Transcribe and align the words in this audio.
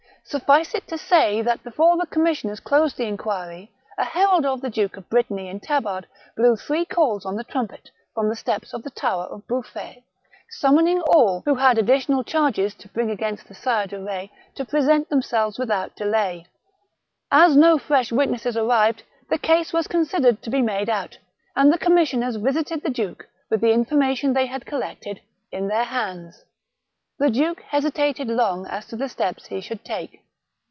SuflSce 0.23 0.75
it 0.75 0.87
to 0.87 0.97
say 0.97 1.41
that 1.41 1.61
before 1.63 1.97
the 1.97 2.05
commissioners 2.05 2.61
closed 2.61 2.95
the 2.95 3.05
inquiry, 3.07 3.69
a 3.97 4.05
herald 4.05 4.45
of 4.45 4.61
the 4.61 4.69
Duke 4.69 4.95
of 4.95 5.09
Brittany 5.09 5.49
in 5.49 5.59
tabard 5.59 6.07
blew 6.37 6.55
three 6.55 6.85
calls 6.85 7.25
on 7.25 7.35
the 7.35 7.43
trumpet, 7.43 7.89
from 8.13 8.29
the 8.29 8.35
steps 8.37 8.71
of 8.73 8.83
the 8.83 8.91
tower 8.91 9.23
of 9.25 9.45
Bouffay, 9.47 10.05
summoning 10.49 11.01
all 11.01 11.41
204 11.41 11.41
THE 11.41 11.41
BOOK 11.41 11.41
OF 11.41 11.47
WERE 11.47 11.53
WOLVES. 11.53 11.59
who 11.59 11.67
had 11.67 11.77
additional 12.17 12.23
charges 12.23 12.75
ta 12.75 12.89
bring 12.93 13.09
against 13.11 13.47
the 13.49 13.55
Sire 13.55 13.87
de 13.87 13.99
Betz, 13.99 14.31
to 14.55 14.63
present 14.63 15.09
themselves 15.09 15.59
without 15.59 15.97
delay. 15.97 16.45
As 17.31 17.57
no 17.57 17.77
fresh 17.77 18.11
witnesses 18.13 18.55
arrived, 18.55 19.03
the 19.29 19.37
case 19.39 19.73
was 19.73 19.87
considered 19.89 20.41
to 20.43 20.49
be 20.49 20.61
made 20.61 20.87
out, 20.89 21.17
and 21.57 21.73
the 21.73 21.77
commissioners 21.79 22.37
visited 22.37 22.83
the 22.83 22.89
duke, 22.91 23.27
with 23.49 23.59
the 23.59 23.73
information 23.73 24.31
they 24.31 24.45
had 24.45 24.65
collected, 24.67 25.19
in 25.51 25.67
their 25.67 25.83
hands. 25.85 26.45
The 27.19 27.29
duke 27.29 27.61
hesitated 27.61 28.29
long 28.29 28.65
as 28.65 28.87
to 28.87 28.95
the 28.95 29.07
steps 29.07 29.45
he 29.45 29.61
should 29.61 29.85
take. 29.85 30.21